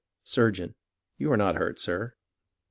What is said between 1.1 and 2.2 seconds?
You are not hurt, sir.